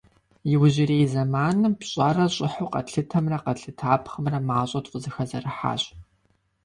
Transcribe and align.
Иужьрей 0.53 1.05
зэманым 1.13 1.73
пщӏэрэ 1.79 2.25
щӏыхьу 2.35 2.71
къэтлъытэмрэ 2.73 3.37
къэлъытапхъэмрэ 3.43 4.39
мащӏэу 4.47 4.83
тфӏызэхэзэрыхьащ. 4.85 5.81